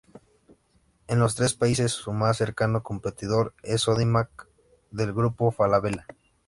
[1.07, 4.47] En los tres países su más cercano competidor es Sodimac,
[4.89, 6.07] del grupo Falabella.